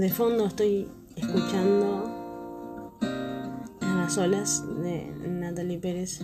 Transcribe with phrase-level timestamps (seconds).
[0.00, 2.96] de fondo estoy escuchando
[3.82, 6.22] las olas de Natalie Pérez.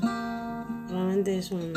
[0.89, 1.77] Realmente es un,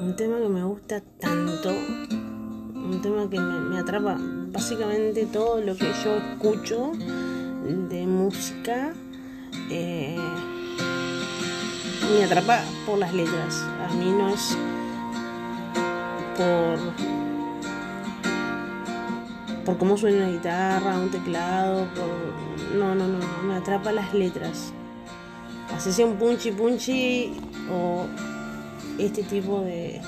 [0.00, 4.18] un tema que me gusta tanto, un tema que me, atrapa
[4.50, 6.90] básicamente todo lo que yo escucho
[7.88, 8.92] de música.
[9.70, 10.18] Eh,
[12.12, 13.62] me atrapa por las letras.
[13.88, 14.58] A mí no es
[16.36, 17.21] por
[19.64, 21.86] por cómo suena una guitarra, un teclado,
[22.76, 24.72] no, no, no, me atrapa las letras.
[25.74, 27.32] Así sea un punchy punchy
[27.70, 28.06] o
[28.98, 30.00] este tipo de,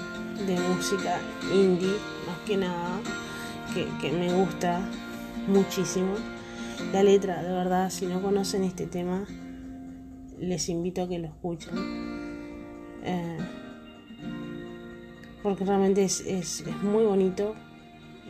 [0.46, 1.18] de música
[1.52, 1.94] indie,
[2.26, 3.00] más que nada,
[3.72, 4.80] que, que, me gusta
[5.46, 6.14] muchísimo.
[6.92, 9.24] La letra, de verdad, si no conocen este tema,
[10.38, 11.74] les invito a que lo escuchen.
[13.02, 13.38] Eh,
[15.42, 17.54] porque realmente es, es muy bonito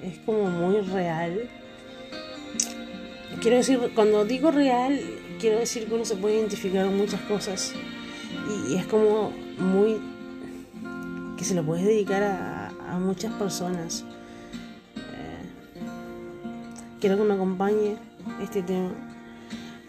[0.05, 1.49] es como muy real.
[3.41, 5.01] Quiero decir, cuando digo real,
[5.41, 7.75] quiero decir que uno se puede identificar con muchas cosas
[8.69, 10.01] y, es como muy
[11.37, 14.05] que se lo puedes dedicar a, muchas personas.
[14.97, 15.43] Eh,
[17.01, 17.97] quiero que me acompañe
[18.41, 18.93] este tema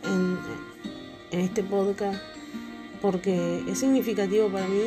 [0.04, 0.40] en
[1.32, 2.20] este podcast
[3.04, 4.82] porque es significativo para mí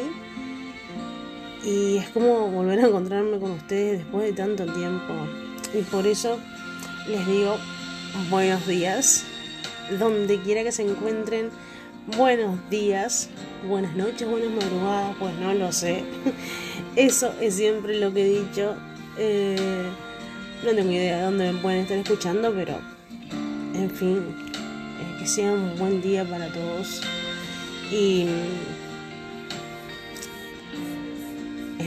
[1.64, 5.14] y es como volver a encontrarme con ustedes después de tanto tiempo.
[5.74, 6.38] Y por eso
[7.08, 7.56] les digo
[8.30, 9.24] buenos días,
[9.98, 11.50] donde quiera que se encuentren,
[12.16, 13.28] buenos días,
[13.66, 16.04] buenas noches, buenas madrugadas, pues no lo sé.
[16.96, 18.74] Eso es siempre lo que he dicho.
[19.18, 19.88] Eh,
[20.64, 22.78] no tengo idea de dónde me pueden estar escuchando, pero
[23.74, 24.34] en fin,
[25.18, 27.02] que sea un buen día para todos.
[27.92, 28.26] Y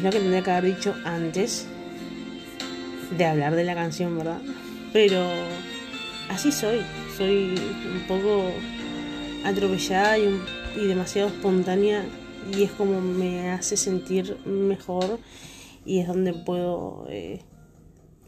[0.04, 1.68] lo que tendría que haber dicho antes
[3.18, 4.42] de hablar de la canción, ¿verdad?
[4.94, 5.24] Pero
[6.30, 6.82] así soy,
[7.18, 7.56] soy
[7.94, 8.52] un poco
[9.44, 10.40] atropellada y,
[10.88, 12.06] demasiado espontánea
[12.56, 15.20] y es como me hace sentir mejor
[15.86, 17.42] y es donde puedo eh,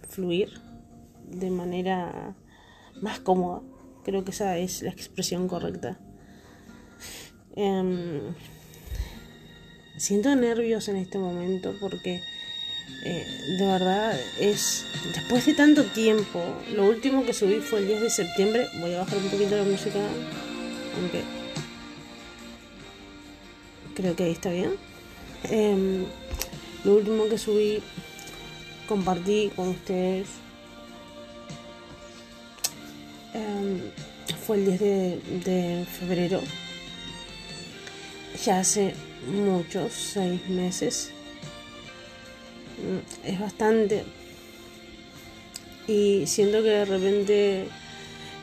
[0.10, 0.50] fluir
[1.26, 2.36] de manera
[3.02, 3.62] más cómoda.
[4.04, 5.98] Creo que esa es la expresión correcta.
[7.56, 8.34] Em,
[9.98, 12.22] siento nervios en este momento porque
[13.06, 13.26] eh,
[13.60, 16.42] de verdad es después de tanto tiempo
[16.76, 19.64] lo último que subí fue el 10 de septiembre voy a bajar un poquito la
[19.64, 20.00] música
[21.00, 21.22] aunque
[23.94, 24.76] creo que ahí está bien.
[25.44, 26.06] Em,
[26.84, 27.82] lo último que subí
[28.88, 30.28] compartí con ustedes
[33.34, 33.82] em,
[34.46, 36.42] fue el 10 de, de febrero.
[38.46, 38.94] Ya hace
[39.28, 41.12] muchos, seis meses.
[42.78, 44.04] Mm, es bastante.
[45.88, 47.68] Y siento que de repente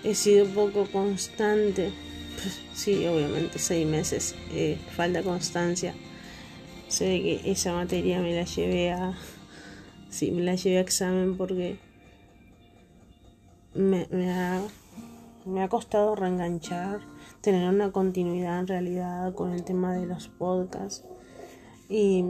[0.05, 1.91] he sido poco constante.
[2.35, 4.35] Pues, sí, obviamente, seis meses.
[4.53, 5.95] Eh, falta constancia.
[6.89, 9.17] Sé que esa materia me la llevé a.
[10.11, 11.79] Sí, me la llevé a examen porque
[13.75, 14.61] me, me, ha,
[15.45, 17.01] me ha costado reenganchar
[17.41, 21.05] tener una continuidad en realidad con el tema de los podcasts.
[21.89, 22.25] Y,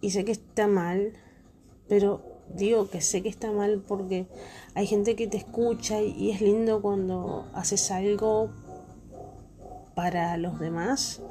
[0.00, 1.12] y sé que está mal,
[1.88, 2.22] pero
[2.54, 4.26] digo que sé que está mal porque
[4.74, 8.50] hay gente que te escucha y, es lindo cuando haces algo
[9.94, 11.22] para los demás,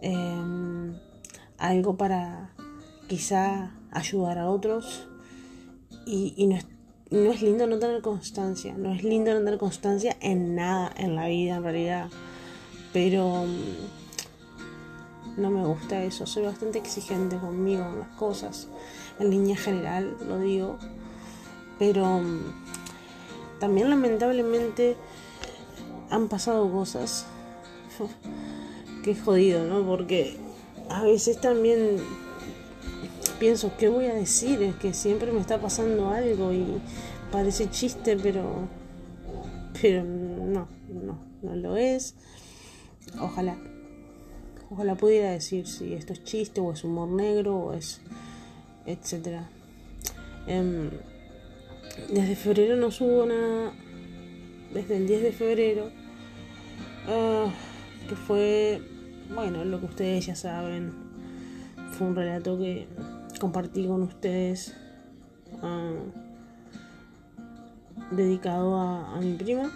[0.00, 0.94] em,
[1.58, 2.54] algo para
[3.08, 5.08] quizá ayudar a otros
[6.06, 6.56] y, y no,
[7.12, 11.14] no es lindo no tener constancia, no es lindo no tener constancia en nada en
[11.14, 12.08] la vida en realidad,
[12.94, 18.68] pero mm, no me gusta eso, soy bastante exigente conmigo en las cosas,
[19.20, 20.78] en línea general lo digo,
[21.78, 22.40] pero mm,
[23.60, 24.96] también lamentablemente
[26.08, 27.26] han pasado cosas
[29.04, 29.86] que es jodido, ¿no?
[29.86, 30.38] Porque
[30.88, 31.98] a veces también
[33.38, 34.62] pienso, ¿qué voy a decir?
[34.62, 36.64] Es que siempre me está pasando algo y
[37.30, 38.68] parece chiste, pero,
[39.80, 42.14] pero no, no, no lo es.
[43.20, 43.56] Ojalá,
[44.70, 48.00] ojalá pudiera decir si esto es chiste o es humor negro o es,
[48.86, 49.48] etcétera.
[50.46, 50.90] Em,
[52.08, 53.72] desde febrero no subo nada,
[54.72, 55.90] desde el 10 de febrero,
[57.08, 57.50] ah,
[58.08, 58.82] que fue,
[59.34, 60.92] bueno, lo que ustedes ya saben,
[61.92, 62.88] fue un relato que
[63.40, 64.74] compartí con ustedes
[65.62, 65.92] ah,
[68.10, 69.70] dedicado a, mi prima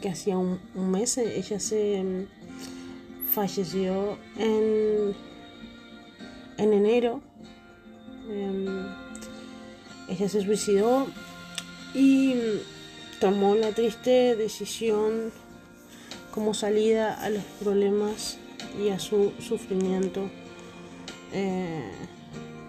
[0.00, 5.14] que hacía un, mes ella se mm, falleció en
[6.56, 7.20] en enero
[8.30, 8.86] em,
[10.08, 11.06] ella se suicidó
[11.94, 12.34] y
[13.20, 15.32] tomó la triste decisión
[16.30, 18.38] como salida a los problemas
[18.82, 20.28] y a su sufrimiento.
[21.34, 21.90] Eh,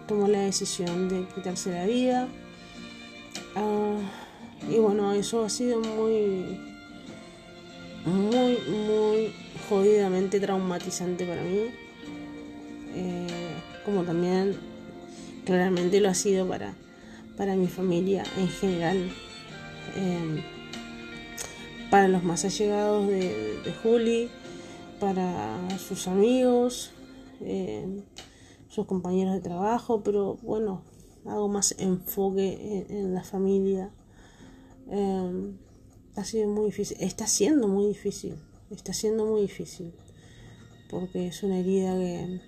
[0.08, 2.28] tomó la decisión de quitarse la vida.
[3.56, 3.98] Ah,
[4.70, 6.60] y bueno, eso ha sido muy,
[8.06, 9.34] muy, muy
[9.70, 11.70] jodidamente traumatizante para mí.
[12.96, 13.28] Eh,
[13.86, 14.56] como también
[15.46, 16.74] claramente lo ha sido para,
[17.38, 19.12] para mi familia en general.
[19.96, 20.44] Eh,
[21.92, 24.30] para los más allegados de, de Juli,
[25.00, 26.92] para sus amigos,
[27.42, 27.86] eh,
[28.76, 30.82] sus compañeros de trabajo, pero bueno,
[31.26, 33.90] hago más enfoque en, la familia.
[34.92, 35.58] Em,
[36.18, 38.36] ha sido muy difícil, está siendo muy difícil,
[38.70, 39.94] está siendo muy difícil,
[40.90, 42.42] porque es una herida que,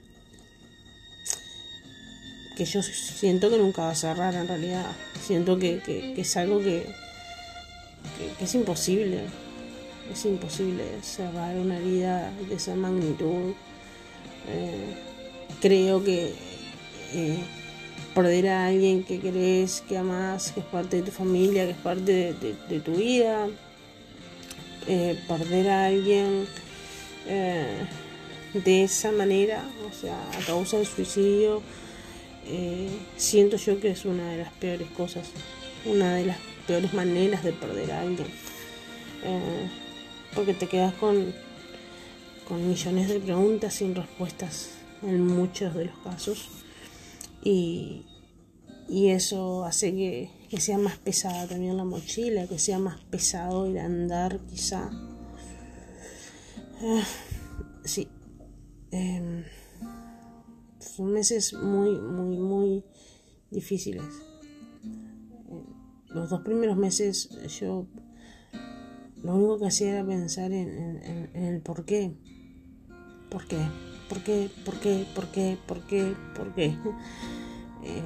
[2.57, 4.85] que yo siento que nunca va a cerrar en realidad,
[5.21, 6.85] siento que, es algo que,
[8.37, 9.21] que, es imposible,
[10.11, 13.53] es imposible cerrar una herida de esa magnitud.
[14.49, 15.06] Eh,
[15.61, 16.33] creo que
[17.13, 17.37] eh,
[18.17, 21.77] perder a alguien que querés, que amas, que es parte de tu familia, que es
[21.77, 23.47] parte de, tu vida,
[24.87, 26.47] eh, perder a alguien
[27.27, 27.77] eh,
[28.55, 31.61] de esa manera, o sea, a causa del suicidio,
[32.47, 35.27] eh, siento yo que es una de las peores cosas,
[35.85, 38.27] una de las peores maneras de perder a alguien,
[40.33, 41.35] porque te quedas con,
[42.47, 46.49] con millones de preguntas sin respuestas en muchos de los casos
[47.43, 48.05] y,
[48.89, 49.93] eso hace
[50.49, 54.89] que, sea más pesada también la mochila, que sea más pesado el andar quizá.
[56.81, 57.03] Ah,
[57.83, 58.07] sí.
[58.91, 59.43] Em,
[60.79, 62.83] son meses muy, muy, muy
[63.51, 64.05] difíciles.
[66.09, 67.29] Los dos primeros meses
[67.59, 67.87] yo
[69.21, 72.13] lo único que hacía era pensar en, en el por qué.
[73.29, 73.57] ¿Por qué?
[74.09, 74.49] ¿Por qué?
[74.65, 75.05] ¿Por qué?
[75.13, 75.57] ¿Por qué?
[75.65, 76.15] ¿Por qué?
[76.35, 76.77] ¿Por qué?
[77.83, 78.01] Eh,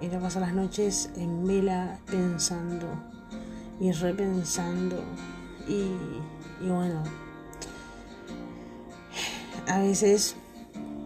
[0.00, 2.86] era pasar las noches en vela pensando
[3.78, 4.96] y repensando
[5.68, 7.04] y, y bueno,
[9.68, 10.34] a veces,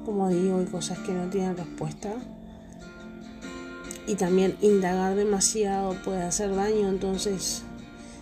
[0.07, 2.15] como digo, hay cosas que no tienen respuesta
[4.07, 7.63] y también indagar demasiado puede hacer daño, entonces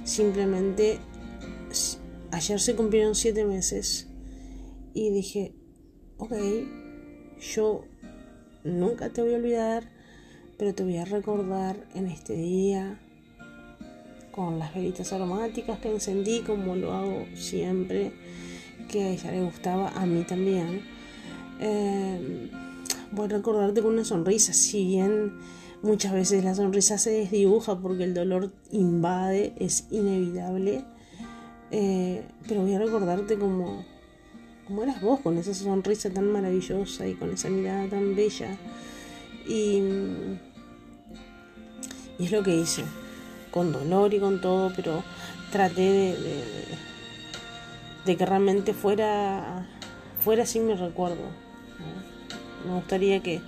[0.04, 0.98] simplemente
[2.30, 4.08] ayer se cumplieron siete meses
[4.94, 5.54] y dije,
[6.20, 6.32] ok,
[7.40, 7.84] yo
[8.62, 9.84] nunca te voy a olvidar,
[10.58, 13.00] pero te voy a recordar en este día
[14.30, 18.12] con las velitas aromáticas que encendí como lo hago siempre,
[18.90, 20.82] que a ella le gustaba, a mí también.
[21.58, 22.50] Em,
[23.12, 25.38] voy a recordarte con una sonrisa, si bien
[25.82, 30.84] muchas veces la sonrisa se desdibuja porque el dolor invade, es inevitable,
[31.70, 33.89] eh, pero voy a recordarte como
[34.70, 38.56] como eras vos, con esa sonrisa tan maravillosa y con esa mirada tan bella.
[39.48, 39.82] Y,
[42.20, 42.84] es lo que hice,
[43.50, 45.02] con dolor y con todo, pero
[45.50, 46.66] traté de,
[48.06, 49.66] de, que realmente fuera,
[50.20, 51.24] fuera así mi recuerdo.
[52.64, 53.40] Me gustaría que,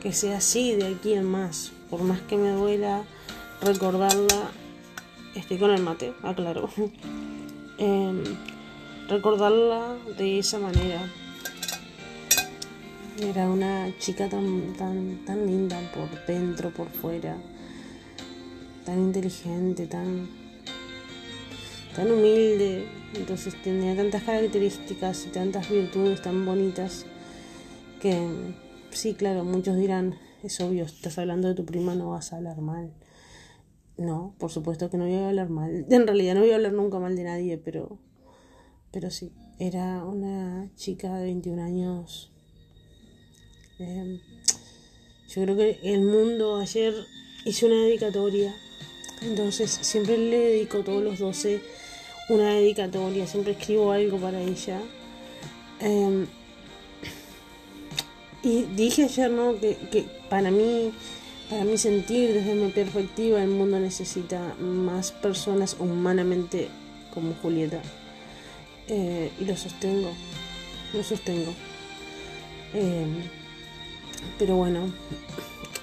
[0.00, 3.02] que sea así de aquí en más, por más que me duela
[3.60, 4.50] recordarla,
[5.34, 6.70] estoy con el mate, aclaro.
[7.78, 8.22] Em,
[9.12, 11.00] recordarla de esa manera.
[13.20, 17.36] Era una chica tan, tan, tan linda por dentro, por fuera,
[18.86, 20.28] tan inteligente, tan,
[21.94, 22.86] tan humilde.
[23.14, 27.04] Entonces tenía tantas características y tantas virtudes tan bonitas
[28.00, 28.16] que
[28.90, 32.62] sí, claro, muchos dirán, es obvio, estás hablando de tu prima, no vas a hablar
[32.62, 32.90] mal.
[33.98, 35.84] No, por supuesto que no voy a hablar mal.
[35.90, 37.98] En realidad no voy a hablar nunca mal de nadie, pero
[38.92, 42.30] pero sí, era una chica de 21 años.
[43.78, 44.20] Em,
[45.28, 46.94] yo creo que el mundo ayer
[47.46, 48.54] hizo una dedicatoria.
[49.22, 51.62] Entonces siempre le dedico todos los 12
[52.28, 53.26] una dedicatoria.
[53.26, 54.80] Siempre escribo algo para ella.
[55.80, 56.26] Em,
[58.42, 59.58] y dije ayer, ¿no?
[59.58, 60.92] Que, que para mí,
[61.48, 66.68] para mí sentir desde mi perspectiva, el mundo necesita más personas humanamente
[67.14, 67.80] como Julieta.
[68.88, 70.10] Eh, y lo sostengo,
[70.92, 71.52] lo sostengo.
[72.74, 73.06] Eh,
[74.38, 74.92] pero bueno,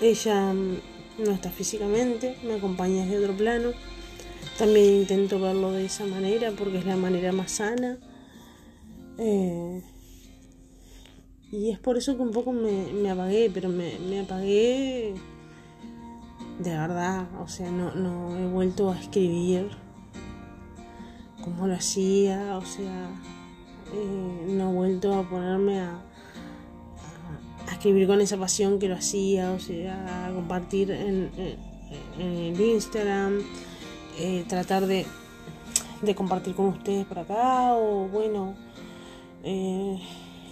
[0.02, 3.72] ella no está físicamente, me acompaña desde otro plano.
[4.58, 7.98] También intento verlo de esa manera porque es la manera más sana.
[9.18, 9.82] Eh,
[11.52, 15.16] y es por eso que un poco me, apagué, pero me, me apagué
[16.60, 19.70] de verdad, o sea, no, no he vuelto a escribir
[21.50, 23.10] como lo hacía, o sea,
[23.94, 26.06] eh, no he vuelto a ponerme a,
[27.72, 31.30] escribir con esa pasión que lo hacía, o sea, a compartir en,
[32.20, 33.40] el Instagram,
[34.20, 35.06] eh, tratar de,
[36.16, 38.56] compartir con ustedes por acá, o bueno,
[39.44, 39.98] eh,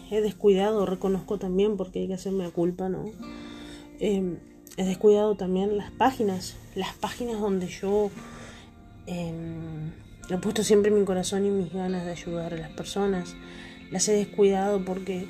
[0.10, 3.12] he descuidado, reconozco también, porque hay que hacerme la culpa, ¿no?
[4.00, 8.10] he descuidado también las páginas, las páginas donde yo...
[9.08, 9.92] Em,
[10.30, 13.36] He puesto siempre mi corazón y mis ganas de ayudar a las personas.
[13.92, 15.26] Las he descuidado porque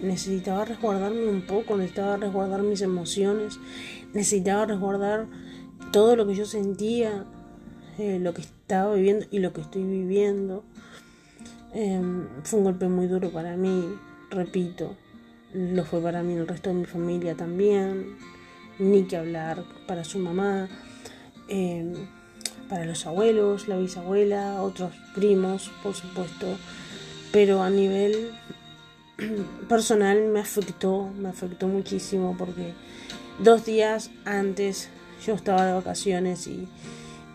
[0.00, 3.58] necesitaba resguardarme un poco, necesitaba resguardar mis emociones,
[4.14, 5.26] necesitaba resguardar
[5.92, 7.26] todo lo que yo sentía,
[7.98, 10.64] eh, lo que estaba viviendo y lo que estoy viviendo.
[11.74, 13.84] Em, fue un golpe muy duro para mí,
[14.30, 14.96] repito,
[15.52, 18.16] lo fue para mí el resto de mi familia también,
[18.78, 20.68] ni que hablar para su mamá.
[21.48, 21.94] Em,
[22.68, 26.46] para los abuelos, la bisabuela, otros primos, por supuesto,
[27.32, 28.32] pero a nivel
[29.68, 32.72] personal me afectó, me afectó muchísimo porque
[33.38, 34.88] dos días antes
[35.24, 36.68] yo estaba de vacaciones y,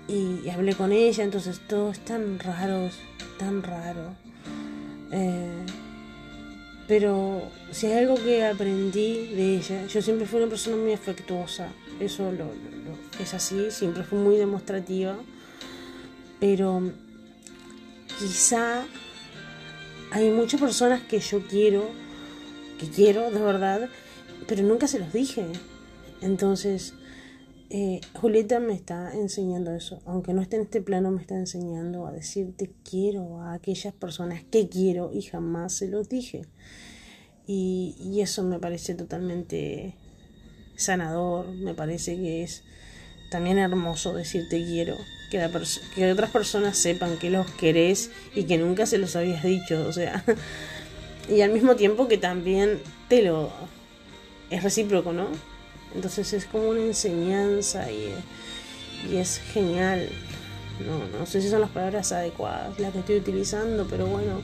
[0.08, 2.90] y, hablé con ella, entonces todo es tan raro,
[3.38, 4.16] tan raro.
[5.12, 5.66] Eh,
[6.88, 11.68] pero si hay algo que aprendí de ella, yo siempre fui una persona muy afectuosa,
[12.00, 12.50] eso lo,
[13.22, 15.18] es así, siempre fue muy demostrativa,
[16.40, 16.92] pero
[18.20, 18.86] quizá
[20.12, 21.90] hay muchas personas que yo quiero,
[22.80, 23.90] que quiero de verdad,
[24.48, 25.46] pero nunca se los dije.
[26.22, 26.94] Entonces,
[27.70, 32.08] eh, Julieta me está enseñando eso, aunque no esté en este plano, me está enseñando
[32.08, 36.42] a decirte quiero a aquellas personas que quiero y jamás se los dije.
[37.46, 39.96] Y, y eso me parece totalmente
[40.80, 42.64] sanador, me parece que es
[43.30, 44.98] también hermoso decirte quiero,
[45.30, 45.48] que,
[45.94, 49.94] que otras personas sepan que los querés y que nunca se los habías dicho, o
[49.94, 50.24] sea,
[51.30, 53.52] y al mismo tiempo que también te lo...
[54.50, 55.28] es recíproco, ¿no?
[55.94, 58.14] Entonces es como una enseñanza y,
[59.12, 60.10] y es genial.
[60.80, 64.42] No, no sé si son las palabras adecuadas las que estoy utilizando, pero bueno,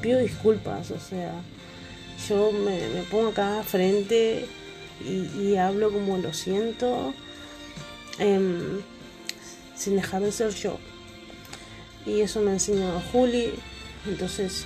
[0.00, 1.32] pido disculpas, o sea,
[2.26, 4.46] yo me, me pongo acá frente
[5.04, 7.14] y, hablo como lo siento,
[8.18, 8.80] em,
[9.76, 10.78] sin dejar de ser yo.
[12.06, 13.54] Y eso me ha enseñado Juli.
[14.06, 14.64] Entonces,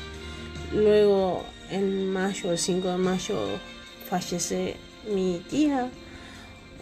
[0.73, 3.38] luego en mayo, el 5 de mayo,
[4.09, 4.76] fallece
[5.12, 5.90] mi tía,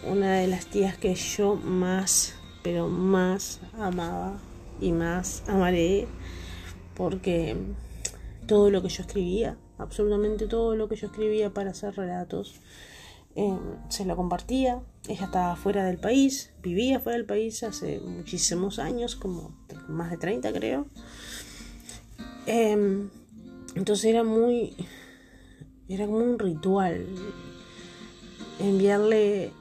[0.03, 4.39] una de las tías que yo más, pero más amaba
[4.79, 6.07] y más amaré,
[6.95, 7.55] porque
[8.47, 12.55] todo lo que yo escribía, absolutamente todo lo que yo escribía para hacer relatos,
[13.37, 14.81] Em, se lo compartía.
[15.07, 19.55] Ella estaba fuera del país, vivía fuera del país hace muchísimos años, como
[19.87, 20.87] más de 30 creo.
[22.47, 23.09] Em,
[23.75, 24.75] entonces era muy,
[25.87, 27.05] era como un ritual.
[28.59, 29.51] Enviarle,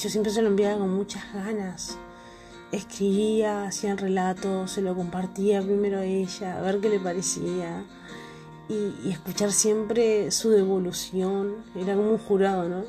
[0.00, 1.98] yo siempre se lo enviaba con muchas ganas.
[2.72, 7.84] Escribía, hacía relatos, se lo compartía primero a ella, a ver qué le parecía
[8.68, 12.84] y, escuchar siempre su devolución, era como un jurado, ¿no?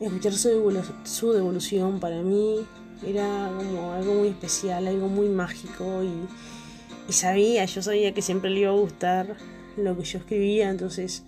[0.00, 2.66] Escuchar su, su devolución para mí
[3.06, 8.60] era como algo muy especial, algo muy mágico y, sabía, yo sabía que siempre le
[8.60, 9.36] iba a gustar
[9.76, 11.24] lo que yo escribía, entonces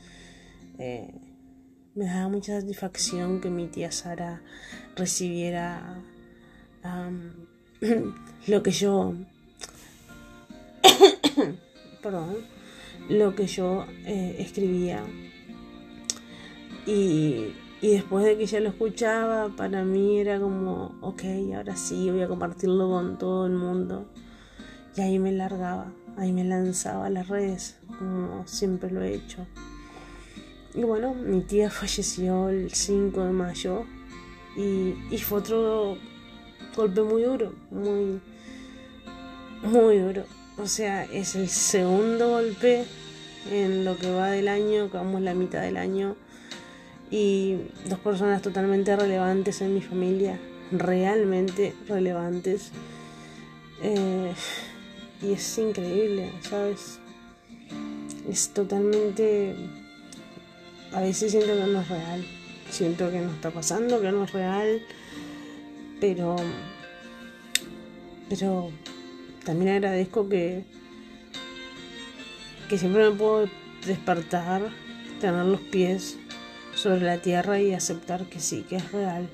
[0.78, 1.12] eh,
[1.94, 4.42] me daba mucha satisfacción que mi tía Sara
[4.96, 6.00] recibiera
[8.46, 9.14] lo que yo...
[12.02, 12.53] Perdón
[13.08, 15.02] lo que yo eh, escribía.
[16.86, 21.22] Y, y, después de que ya lo escuchaba, para mí era como, ok,
[21.56, 24.06] ahora sí, voy a compartirlo con todo el mundo.
[24.96, 29.46] Y ahí me largaba, ahí me lanzaba a las redes, como siempre lo he hecho.
[30.74, 33.84] Y bueno, mi tía falleció el 5 de mayo
[34.56, 35.96] y, y fue otro
[36.76, 38.20] golpe muy duro, muy,
[39.62, 40.24] muy duro.
[40.56, 42.84] O sea, es el segundo golpe
[43.50, 46.14] en lo que va del año, que vamos la mitad del año.
[47.10, 47.56] Y
[47.88, 50.38] dos personas totalmente relevantes en mi familia,
[50.70, 52.70] realmente relevantes.
[53.82, 54.32] Eh,
[55.22, 56.98] y es increíble, ¿sabes?
[58.28, 59.56] Es totalmente...
[60.92, 62.24] A veces siento que no es real.
[62.70, 64.82] Siento que no está pasando, que no es real.
[66.00, 66.36] Pero...
[68.28, 68.70] Pero
[69.44, 70.64] también agradezco que,
[72.68, 73.46] que siempre me puedo
[73.86, 74.70] despertar,
[75.20, 76.18] tener los pies
[76.74, 79.28] sobre la tierra y aceptar que sí, que es real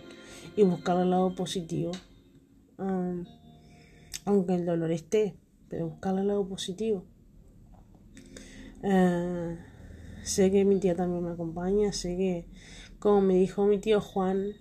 [0.57, 1.93] y buscar el lado positivo.
[4.25, 5.35] aunque el dolor esté,
[5.69, 7.05] pero buscar el lado positivo.
[8.83, 9.59] Eh,
[10.23, 12.47] sé que mi tía también me acompaña, sé que,
[12.99, 14.53] como me dijo mi tío Juan,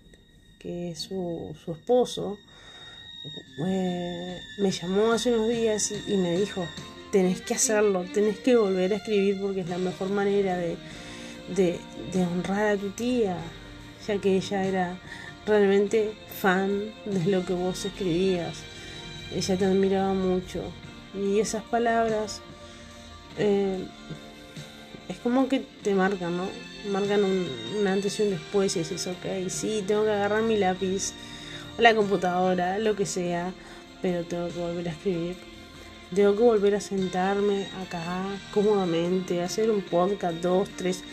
[0.60, 2.38] que es su, esposo,
[3.58, 6.66] me llamó hace unos días y, me dijo,
[7.12, 10.78] tenés que hacerlo, tenés que volver a escribir porque es la mejor manera de,
[11.56, 11.80] de,
[12.24, 13.38] honrar a tu tía,
[14.08, 15.00] ya que ella era
[15.46, 18.58] realmente fan de lo que vos escribías.
[19.36, 20.64] Ella te admiraba mucho.
[21.14, 22.42] Y esas palabras
[23.38, 23.84] eh,
[25.08, 26.48] es como que te marcan, ¿no?
[26.92, 31.14] Marcan un, antes y un después y dices, ok, sí, tengo que agarrar mi lápiz
[31.80, 33.54] la computadora, lo que sea,
[34.02, 35.38] pero tengo que volver a escribir.
[36.14, 41.04] Tengo que volver a sentarme acá cómodamente, hacer un podcast, dos, tres,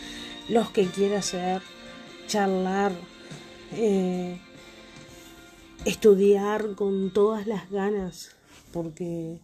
[0.49, 1.61] los que quiera hacer,
[2.27, 2.91] charlar,
[3.73, 4.39] eh,
[5.85, 8.35] estudiar con todas las ganas,
[8.73, 9.39] porque,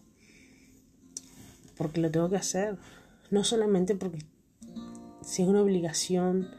[1.76, 2.76] porque lo tengo que hacer.
[3.30, 4.18] No solamente porque
[5.22, 6.50] si es una obligación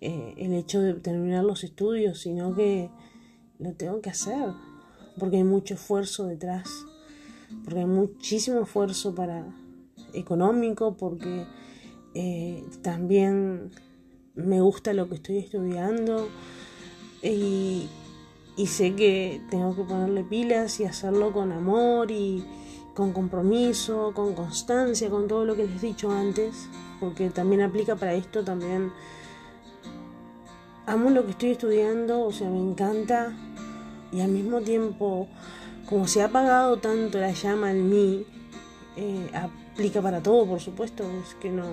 [0.00, 2.90] eh, el hecho de terminar los estudios, sino que
[3.58, 4.52] lo tengo que hacer,
[5.18, 6.68] porque hay mucho esfuerzo detrás,
[7.64, 9.46] porque hay muchísimo esfuerzo para
[10.12, 11.46] económico, porque
[12.14, 13.70] eh, también
[14.34, 16.28] me gusta lo que estoy estudiando
[17.22, 17.88] y,
[18.56, 22.44] y sé que tengo que ponerle pilas y hacerlo con amor y
[22.94, 27.96] con compromiso, con constancia, con todo lo que les he dicho antes, porque también aplica
[27.96, 28.90] para esto también.
[30.86, 33.32] Amo lo que estoy estudiando, o sea, me encanta
[34.12, 35.28] y al mismo tiempo,
[35.88, 38.24] como se ha apagado tanto la llama en mí,
[38.96, 41.64] eh, aplica para todo, por supuesto, es que no,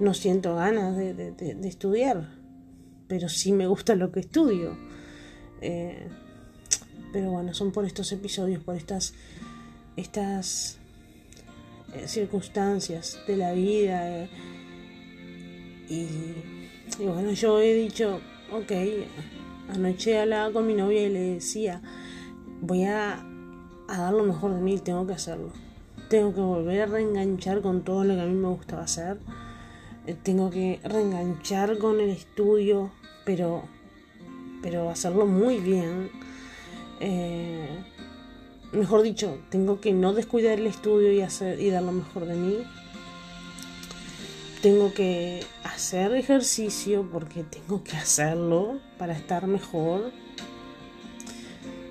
[0.00, 2.28] no siento ganas de, estudiar,
[3.06, 4.76] pero sí me gusta lo que estudio.
[5.60, 6.08] Eh,
[7.12, 9.14] pero bueno, son por estos episodios, por estas
[9.96, 10.78] estas
[11.94, 14.28] eh, circunstancias de la vida.
[15.88, 16.59] Eh,
[17.00, 18.20] y, bueno, yo he dicho,
[18.52, 18.72] ok,
[19.68, 21.80] anoche hablaba con mi novia y le decía,
[22.60, 23.24] voy a,
[23.88, 25.50] dar lo mejor de mí, tengo que hacerlo.
[26.08, 29.18] Tengo que volver a reenganchar con todo lo que a mí me gustaba hacer.
[30.06, 32.90] Eh, tengo que reenganchar con el estudio,
[33.24, 33.62] pero,
[34.62, 36.10] pero hacerlo muy bien
[38.72, 42.34] mejor dicho, tengo que no descuidar el estudio y, hacer, y dar lo mejor de
[42.34, 42.58] mí.
[44.62, 50.12] Tengo que hacer ejercicio porque tengo que hacerlo para estar mejor.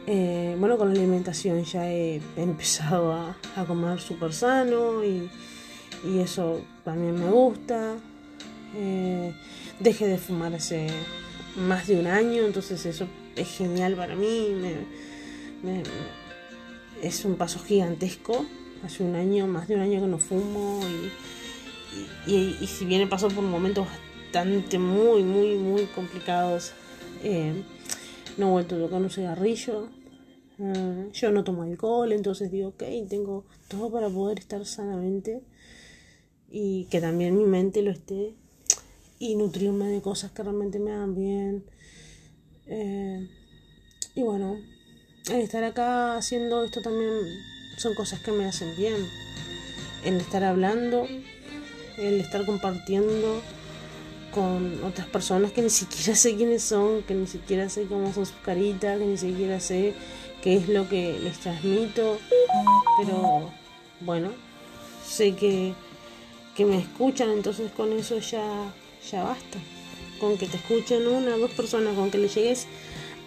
[0.06, 3.36] Eh, bueno, con la alimentación ya he empezado a,
[3.68, 5.30] comer súper sano y,
[6.20, 7.96] eso también me gusta.
[8.76, 9.34] Eh,
[9.80, 10.88] dejé de fumar hace
[11.58, 14.50] más de un año, entonces eso es genial para mí.
[15.64, 15.84] me,
[17.02, 18.46] es un paso gigantesco.
[18.84, 21.12] Hace un año, más de un año que no fumo y,
[22.28, 23.88] y, si bien pasado por momentos
[24.26, 26.74] bastante muy, muy, muy complicados,
[27.24, 27.64] eh,
[28.38, 29.90] no he vuelto a tocar un cigarrillo.
[30.60, 35.42] Eh, yo no tomo alcohol, entonces digo, ok, tengo todo para poder estar sanamente
[36.52, 38.34] y que también mi mente lo esté
[39.20, 41.64] y nutrirme de cosas que realmente me hagan bien.
[42.68, 43.28] Eh,
[44.16, 44.58] y bueno,
[45.30, 47.12] el estar acá haciendo esto también
[47.78, 48.96] son cosas que me hacen bien.
[50.06, 51.06] El estar hablando,
[52.00, 53.42] el estar compartiendo
[54.34, 58.26] con otras personas que ni siquiera sé quiénes son, que ni siquiera sé cómo son
[58.26, 59.94] sus caritas, que ni siquiera sé
[60.42, 62.20] qué es lo que les transmito.
[63.00, 63.52] Pero
[64.02, 64.32] bueno,
[65.06, 65.74] sé que,
[66.56, 68.74] que me escuchan, entonces con eso ya,
[69.12, 69.58] ya basta.
[70.20, 72.68] Con que te escuchen una, dos personas, con que le llegues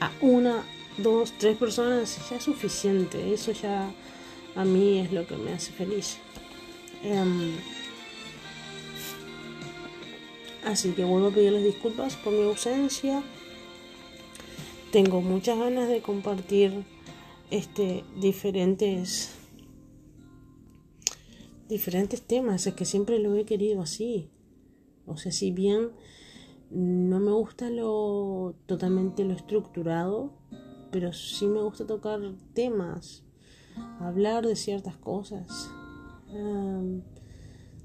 [0.01, 0.63] a una
[0.99, 3.33] dos, tres personas ya es suficiente.
[3.33, 3.91] Eso ya
[4.55, 6.19] a mí es lo que me hace feliz.
[7.03, 7.57] Em,
[10.65, 13.23] así que vuelvo a pedirles disculpas por mi ausencia.
[14.93, 16.85] Tengo muchas ganas de compartir
[17.51, 19.35] este diferentes
[21.69, 24.31] diferentes temas, es que siempre lo he querido así.
[25.07, 25.91] O sea, si bien
[26.71, 30.33] no me gusta lo totalmente lo estructurado,
[30.91, 32.21] pero sí me gusta tocar
[32.53, 33.25] temas,
[34.01, 35.71] hablar de ciertas cosas,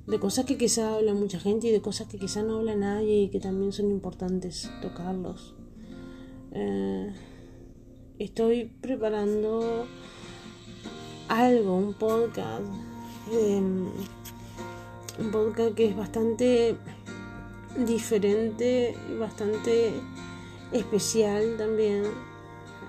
[0.08, 3.24] de cosas que quizá habla mucha gente y de cosas que quizá no habla nadie
[3.24, 5.54] y que también son importantes tocarlos.
[6.54, 7.14] Eh,
[8.18, 9.86] estoy preparando
[11.28, 12.64] algo, un podcast,
[13.34, 13.88] em,
[15.20, 16.78] un podcast que es bastante
[17.86, 19.92] diferente, bastante
[20.72, 22.04] especial también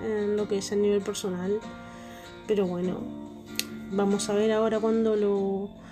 [0.05, 1.59] en lo que es a nivel personal.
[2.47, 3.01] Pero bueno,
[3.91, 5.88] vamos a ver ahora cuando lo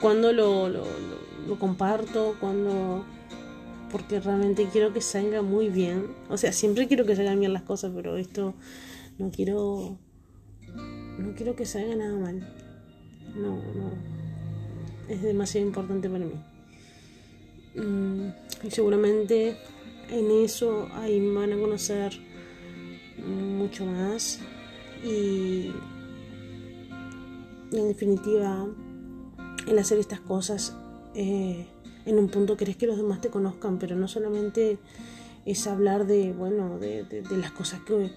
[0.00, 0.84] cuando lo, lo,
[1.58, 3.04] comparto, cuando
[3.90, 6.06] porque realmente quiero que salga muy bien.
[6.28, 8.54] O sea, siempre quiero que salgan bien las cosas, pero esto
[9.18, 9.98] no quiero
[11.18, 12.54] no quiero que salga nada mal.
[13.34, 13.90] No, no.
[15.08, 16.34] Es demasiado importante para mí.
[17.74, 18.28] Mm,
[18.66, 19.56] y seguramente
[20.10, 22.12] en eso ahí van a conocer
[23.26, 24.40] mucho más.
[25.04, 25.72] Y,
[27.72, 28.66] en definitiva,
[29.68, 30.74] el hacer estas cosas
[31.14, 31.66] eh,
[32.06, 34.78] en un punto querés que los demás te conozcan, pero no solamente
[35.44, 38.10] es hablar de, bueno, de, de las cosas que,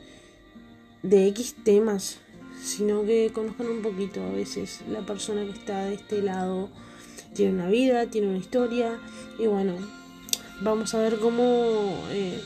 [1.04, 2.20] de X temas,
[2.62, 6.70] sino que conozcan un poquito a veces la persona que está de este lado.
[7.34, 9.00] Tiene una vida, tiene una historia
[9.40, 9.76] y bueno,
[10.62, 12.40] vamos a ver cómo eh,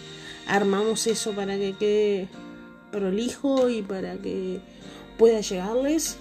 [0.48, 2.28] armamos eso para que quede
[2.92, 4.60] prolijo y para que
[5.18, 6.18] pueda llegarles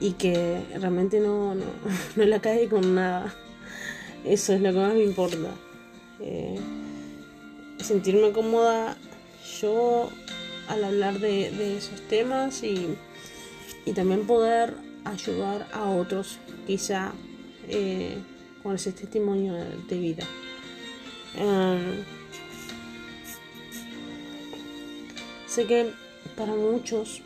[0.00, 1.64] y que realmente no, no,
[2.16, 3.34] no la cae con nada.
[4.24, 5.50] Eso es lo que más me importa.
[6.20, 6.58] Eh,
[7.78, 8.96] sentirme cómoda
[9.60, 10.10] yo
[10.68, 12.96] al hablar de, esos temas y,
[13.94, 17.12] también poder ayudar a otros quizá
[17.68, 18.18] eh,
[18.62, 20.24] con ese testimonio de, vida.
[21.36, 22.04] Em,
[25.46, 25.92] sé que
[26.36, 27.22] para muchos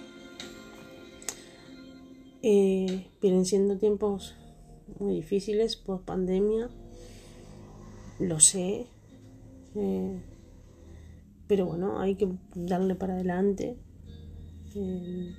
[2.42, 4.34] eh, vienen siendo tiempos
[4.98, 6.70] muy difíciles post pandemia,
[8.18, 8.86] lo sé.
[9.74, 10.20] Eh,
[11.46, 13.76] pero bueno, hay que darle para adelante.
[14.74, 15.34] Eh,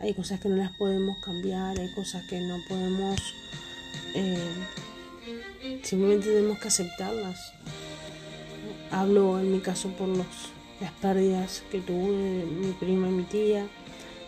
[0.00, 3.20] hay cosas que no las podemos cambiar, hay cosas que no podemos...
[5.82, 7.52] Simplemente tenemos que aceptarlas.
[8.90, 10.26] Hablo en mi caso por los,
[10.80, 13.66] las pérdidas que tuve mi prima y mi tía.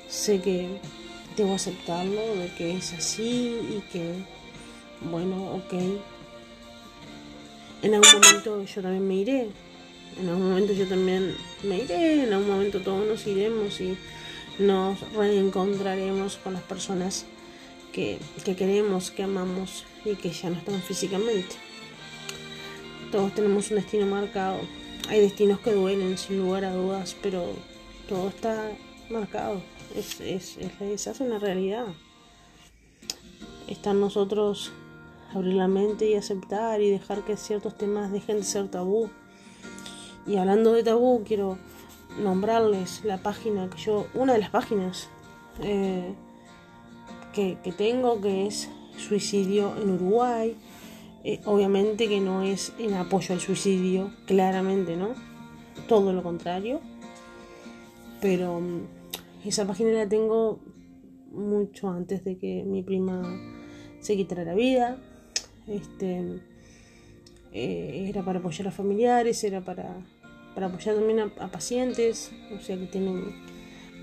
[0.09, 0.69] Sé que
[1.37, 4.13] debo aceptarlo, de que es así y que,
[5.11, 5.73] bueno, ok,
[7.83, 9.49] en algún momento yo también me iré,
[10.19, 13.97] en algún momento yo también me iré, en algún momento todos nos iremos y
[14.59, 17.27] nos reencontraremos con las personas
[17.93, 18.19] que,
[18.57, 21.57] queremos, que amamos y que ya no están físicamente.
[23.13, 24.61] Todos tenemos un destino marcado.
[25.09, 27.47] Hay destinos que duelen, sin lugar a dudas, pero
[28.09, 28.71] todo está
[29.11, 29.63] marcado.
[29.95, 31.87] Es, es, es, es una realidad.
[33.69, 34.73] Están nosotros
[35.35, 39.11] abrir la mente y aceptar y dejar que ciertos temas dejen de ser tabú.
[40.27, 41.59] Y hablando de tabú, quiero
[42.21, 45.09] nombrarles la página que yo, una de las páginas
[45.63, 46.15] eh,
[47.33, 50.57] que, tengo, que es Suicidio en Uruguay.
[51.23, 55.09] Eh, obviamente que no es en apoyo al suicidio, claramente, ¿no?
[55.89, 56.81] Todo lo contrario.
[58.21, 58.96] Pero mm,
[59.49, 60.61] esa página la tengo
[61.33, 63.23] mucho antes de que mi prima
[64.01, 64.99] se quitara la vida.
[65.67, 66.41] Este,
[67.53, 69.97] eh, era para apoyar a familiares, era para,
[70.55, 73.35] para apoyar también a, pacientes, o sea, que tienen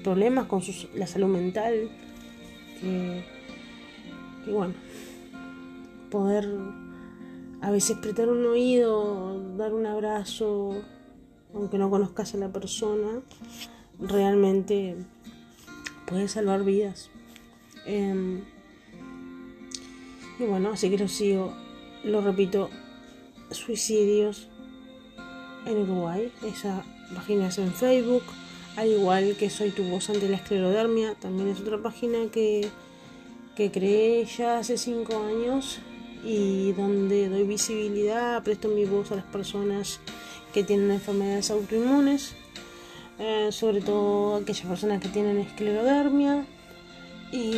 [0.04, 0.62] problemas con
[0.96, 1.90] la salud mental,
[2.82, 3.24] que,
[4.52, 4.74] bueno,
[6.10, 6.50] poder
[7.62, 10.82] a veces prestar un oído, dar un abrazo,
[11.54, 13.22] aunque no conozcas a la persona,
[14.00, 14.98] realmente
[16.14, 17.10] puede salvar vidas.
[17.88, 18.42] Em,
[20.38, 21.56] y bueno, así que lo sigo,
[22.04, 22.70] lo repito,
[23.50, 24.48] suicidios
[25.66, 26.32] en Uruguay.
[26.46, 28.22] Esa página es en Facebook,
[28.76, 32.70] al igual que Soy tu voz ante la esclerodermia, también es otra página que,
[33.56, 35.80] que creé ya hace 5 años
[36.24, 40.00] y donde doy visibilidad, presto mi voz a las personas
[40.54, 42.36] que tienen enfermedades autoinmunes,
[43.20, 46.46] eh, sobre todo aquellas personas que tienen esclerodermia.
[47.32, 47.56] Y,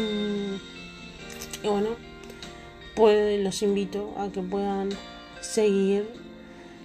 [1.63, 1.89] y bueno,
[2.95, 4.89] pues los invito a que puedan
[5.41, 6.07] seguir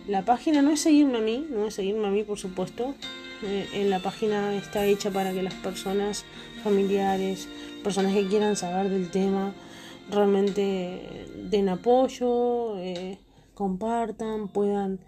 [0.08, 0.62] la página.
[0.62, 2.94] No es seguirme a mí, no es seguirme a mí, por supuesto.
[3.42, 6.24] Eh, en la página está hecha para que las personas
[6.62, 7.48] familiares,
[7.82, 9.54] personas que quieran saber del tema,
[10.10, 13.18] realmente den apoyo, eh,
[13.54, 14.98] compartan, puedan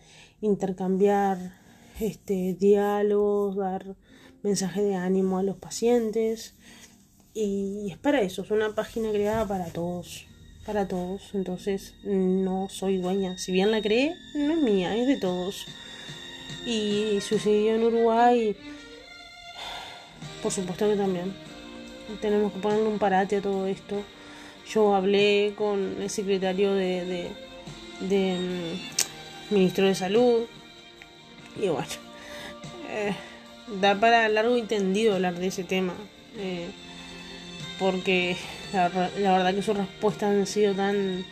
[0.40, 1.61] intercambiar
[2.00, 3.96] este diálogos, dar
[4.42, 6.54] mensaje de ánimo a los pacientes.
[7.34, 10.26] Y es para eso, es una página creada para todos
[10.64, 13.36] para todos, entonces no soy dueña.
[13.38, 15.66] Si bien la creé, no es mía, es de todos.
[16.66, 18.56] Y sucedió en Uruguay,
[20.42, 21.32] por supuesto que también.
[22.20, 24.02] Tenemos que ponerle un parate a todo esto.
[24.68, 30.42] Yo hablé con el secretario de, de, de mm, ministro de Salud
[31.56, 31.88] Y bueno,
[32.88, 33.14] eh,
[33.80, 35.94] da para largo y tendido hablar de ese tema.
[36.36, 36.68] Eh,
[37.78, 38.36] porque
[38.72, 41.24] la, verdad que sus respuestas han sido tan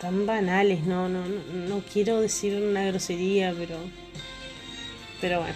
[0.00, 3.78] tan banales, no, no, no, quiero decir una grosería, pero
[5.20, 5.54] pero bueno,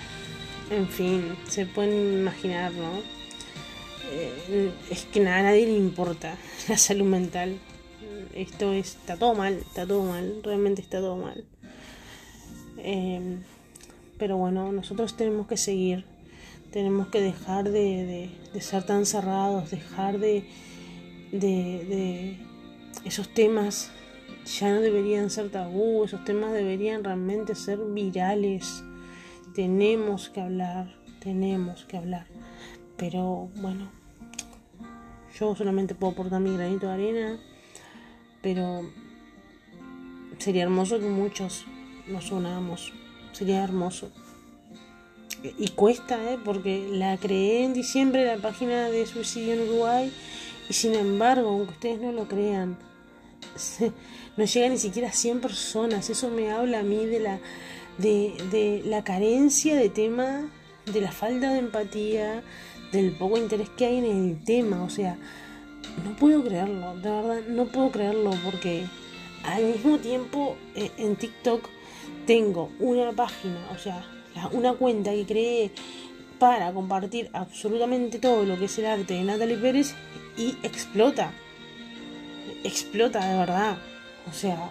[0.70, 3.02] en fin, se pueden imaginar, ¿no?
[4.10, 7.58] Eh, es que a nadie le importa la salud mental.
[8.34, 11.44] Esto está todo mal, está todo mal, realmente está todo mal.
[12.78, 13.38] Eh,
[14.18, 16.04] pero bueno, nosotros tenemos que seguir,
[16.72, 20.44] tenemos que dejar de, ser tan cerrados, dejar de,
[21.30, 22.36] de,
[23.04, 23.90] esos temas
[24.44, 28.82] ya no deberían ser tabú, esos temas deberían realmente ser virales.
[29.54, 32.26] Tenemos que hablar, tenemos que hablar.
[32.96, 33.88] Pero bueno,
[35.38, 37.38] yo solamente puedo aportar mi granito de arena,
[38.42, 38.90] pero
[40.38, 41.66] sería hermoso que muchos
[42.10, 42.92] nos unamos.
[43.32, 44.10] Sería hermoso.
[45.42, 46.38] Y cuesta, ¿eh?
[46.44, 50.12] porque la creé en diciembre la página de suicidio en Uruguay
[50.68, 52.76] y sin embargo, aunque ustedes no lo crean,
[54.36, 56.10] no llega ni siquiera a 100 personas.
[56.10, 57.38] Eso me habla a mí de la,
[57.98, 60.50] de, de la carencia de tema,
[60.92, 62.42] de la falta de empatía,
[62.92, 64.82] del poco interés que hay en el tema.
[64.82, 65.16] O sea,
[66.04, 68.86] no puedo creerlo, de verdad, no puedo creerlo porque
[69.44, 71.68] al mismo tiempo eh, en TikTok
[72.28, 74.04] tengo una página, o sea,
[74.52, 75.70] una cuenta que creé
[76.38, 79.94] para compartir absolutamente todo lo que es el arte de Natalie Pérez
[80.36, 81.32] y explota.
[82.64, 83.78] Explota de verdad.
[84.28, 84.70] O sea,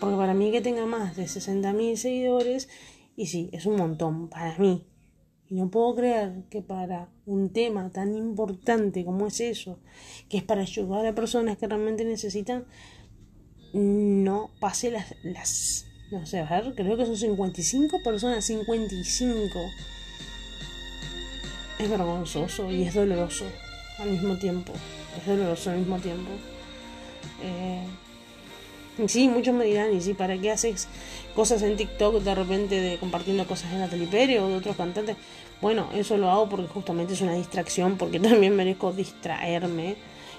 [0.00, 2.68] porque para mí que tenga más de 60.000 seguidores,
[3.14, 4.84] y sí, es un montón para mí.
[5.48, 9.78] Y no puedo creer que para un tema tan importante como es eso,
[10.28, 12.64] que es para ayudar a personas que realmente necesitan,
[13.72, 19.58] no pase las, las no sé, a ver, creo que son 55 personas, 55.
[21.78, 23.46] Es vergonzoso y es doloroso
[23.98, 24.72] al mismo tiempo.
[25.18, 26.30] Es doloroso al mismo tiempo.
[27.42, 27.84] Eh,
[29.06, 30.88] sí, muchos me dirán, ¿y si para qué haces
[31.34, 35.16] cosas en TikTok de repente de compartiendo cosas de Natalie Pérez o de otros cantantes?
[35.62, 39.96] Bueno, eso lo hago porque justamente es una distracción, porque también merezco distraerme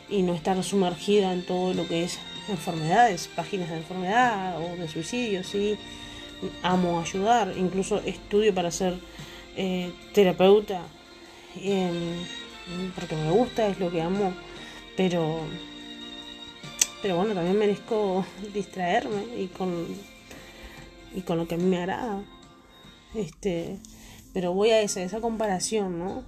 [0.10, 4.88] y no estar sumergida en todo lo que es enfermedades, páginas de enfermedad o de
[4.88, 5.78] suicidio, sí.
[6.64, 9.00] Amo ayudar, incluso estudio para ser
[9.56, 10.82] eh, terapeuta,
[11.56, 12.26] em,
[12.96, 14.34] porque me gusta, es lo que amo,
[14.98, 15.42] pero
[17.02, 19.88] pero bueno, también merezco distraerme y con,
[21.16, 22.24] y con lo que a mí me agrada.
[23.16, 23.80] Este,
[24.34, 26.24] pero voy a esa, esa comparación, ¿no?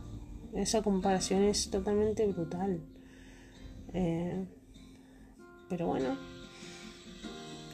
[0.56, 2.82] Esa comparación es totalmente brutal.
[3.94, 4.46] Eh,
[5.74, 6.16] pero bueno.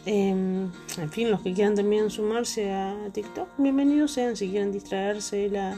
[0.06, 4.38] Em, en fin, los que quieran también sumarse a TikTok, bienvenidos sean.
[4.38, 5.76] Si quieren distraerse, la,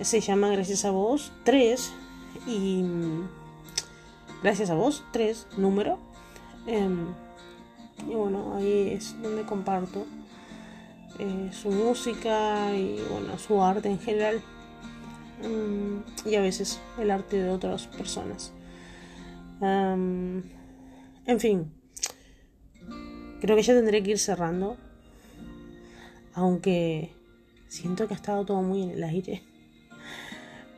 [0.00, 1.92] se llama Gracias a vos 3.
[2.46, 2.84] Y
[4.40, 5.98] gracias a vos 3, número.
[6.68, 7.08] Em,
[8.08, 10.06] y bueno, ahí es donde comparto
[11.18, 14.40] eh, su música y bueno, su arte en general.
[15.42, 18.52] Em, y a veces el arte de otras personas.
[21.28, 21.70] En fin,
[23.40, 24.78] creo que ya tendré que ir cerrando.
[26.32, 27.12] Aunque
[27.68, 29.42] siento que ha estado todo muy en el aire.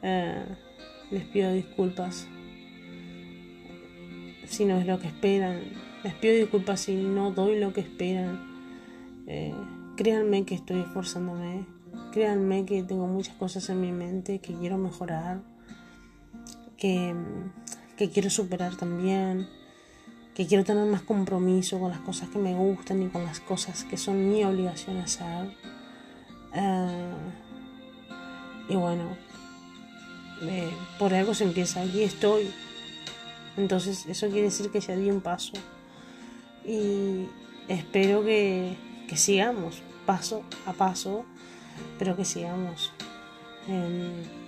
[0.02, 0.46] Eh,
[1.10, 2.26] les pido disculpas
[4.46, 5.60] si no es lo que esperan.
[6.02, 8.40] Les pido disculpas si no doy lo que esperan.
[9.26, 9.52] Eh,
[9.96, 11.66] créanme que estoy esforzándome.
[12.12, 15.42] Créanme que tengo muchas cosas en mi mente que quiero mejorar.
[16.78, 17.14] Que,
[17.98, 19.46] que quiero superar también.
[20.40, 23.84] Que quiero tener más compromiso con las cosas que me gustan y con las cosas
[23.84, 25.54] que son mi obligación hacer.
[26.54, 27.12] Eh,
[28.70, 29.04] y bueno,
[30.40, 31.82] eh, por algo se empieza.
[31.82, 32.50] Aquí estoy
[33.58, 35.52] entonces eso quiere decir que ya di un paso.
[36.64, 37.26] Y
[37.68, 38.76] espero que,
[39.14, 41.26] sigamos paso a paso,
[41.98, 42.92] pero que sigamos.
[43.68, 44.39] Em,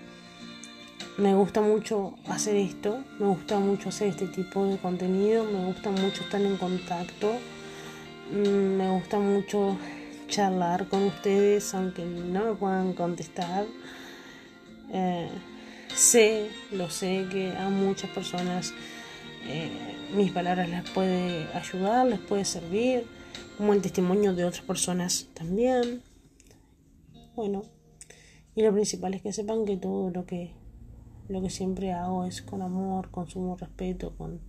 [1.18, 5.90] me gusta mucho hacer esto, me gusta mucho hacer este tipo de contenido, me gusta
[5.90, 7.32] mucho estar en contacto,
[8.30, 9.76] mm, me gusta mucho
[10.28, 13.66] charlar con ustedes aunque no me puedan contestar.
[14.90, 15.28] Eh,
[15.94, 18.72] sé, lo sé que a muchas personas
[19.46, 19.70] eh,
[20.14, 23.06] mis palabras les puede ayudar, les puede servir,
[23.56, 26.02] como el testimonio de otras personas también.
[27.34, 27.64] Bueno,
[28.54, 30.52] y lo principal es que sepan que todo lo que
[31.28, 34.40] lo que siempre hago es con amor, con sumo respeto, con,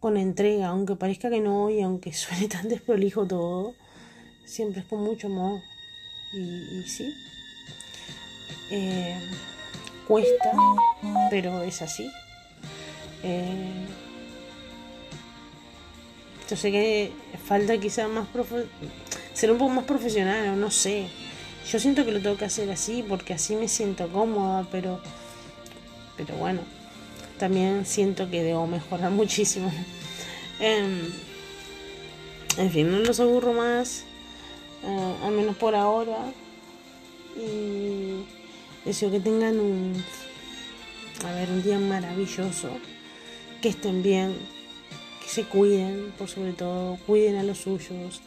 [0.00, 3.74] con entrega, aunque parezca que no y aunque suene tan desprolijo todo,
[4.44, 5.60] siempre es con mucho amor.
[6.34, 7.10] Y, sí,
[8.70, 9.18] eh,
[10.06, 10.52] cuesta,
[11.30, 12.10] pero es así.
[13.22, 13.86] Eh,
[16.48, 17.12] yo sé que
[17.44, 18.26] falta quizá más
[19.34, 21.08] ser un poco más profesional, no sé.
[21.70, 25.00] Yo siento que lo tengo que hacer así porque así me siento cómoda, pero,
[26.18, 26.60] pero bueno,
[27.38, 29.72] también siento que debo mejorar muchísimo.
[30.60, 31.10] Em,
[32.58, 34.04] en fin, no los aburro más,
[34.84, 36.18] eh, al menos por ahora.
[37.36, 38.24] Y
[38.84, 40.04] deseo que tengan un,
[41.24, 42.68] a ver, un día maravilloso,
[43.62, 44.36] que estén bien,
[45.22, 48.20] que se cuiden, por sobre todo, cuiden a los suyos,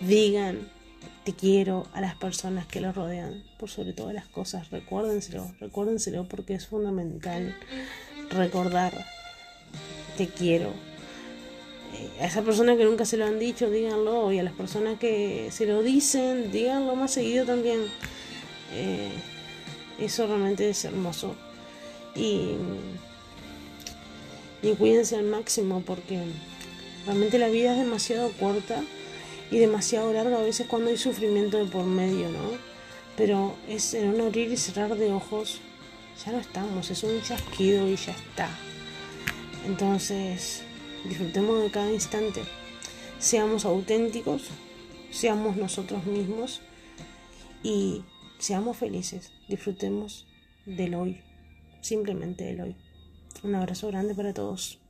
[0.00, 0.68] digan
[1.24, 6.26] te quiero a las personas que los rodean, por sobre todas las cosas, recuérdenselo, recuérdenselo
[6.28, 7.54] porque es fundamental
[8.30, 8.92] recordar
[10.16, 10.70] te quiero.
[11.94, 14.98] Eh, a esa persona que nunca se lo han dicho, díganlo, y a las personas
[14.98, 17.80] que se lo dicen, díganlo más seguido también.
[18.72, 19.10] Eh,
[19.98, 21.36] eso realmente es hermoso.
[22.14, 22.52] Y,
[24.62, 26.20] y cuídense al máximo porque
[27.06, 28.82] realmente la vida es demasiado corta
[29.52, 32.40] y demasiado larga a veces cuando hay sufrimiento de por medio, ¿no?
[33.18, 35.60] Pero es en un abrir y cerrar de ojos,
[36.24, 38.48] ya no estamos, es un chasquido y ya está.
[39.66, 40.62] Entonces,
[41.04, 42.42] disfrutemos de cada instante,
[43.18, 44.44] seamos auténticos,
[45.10, 46.62] seamos nosotros mismos
[47.62, 48.04] y
[48.38, 50.26] seamos felices, disfrutemos
[50.64, 51.20] del hoy,
[51.82, 52.76] simplemente del hoy.
[53.42, 54.81] Un abrazo grande para todos.